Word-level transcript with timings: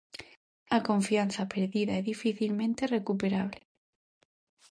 A 0.77 0.79
confianza 0.89 1.49
perdida 1.53 1.93
é 1.99 2.07
dificilmente 2.11 2.89
recuperábel. 2.97 3.63